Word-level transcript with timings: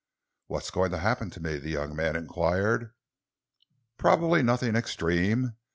"What 0.47 0.63
is 0.63 0.71
going 0.71 0.89
to 0.93 0.97
happen 0.97 1.29
to 1.29 1.39
me?" 1.39 1.59
the 1.59 1.69
young 1.69 1.95
man 1.95 2.15
enquired. 2.15 2.91
"Probably 3.99 4.41
nothing 4.41 4.75
extreme. 4.75 5.53